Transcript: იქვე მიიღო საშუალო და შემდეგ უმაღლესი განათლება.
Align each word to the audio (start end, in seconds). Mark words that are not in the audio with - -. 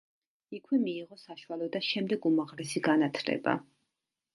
იქვე 0.57 0.79
მიიღო 0.85 1.19
საშუალო 1.25 1.69
და 1.77 1.83
შემდეგ 1.91 2.29
უმაღლესი 2.33 2.87
განათლება. 2.93 3.61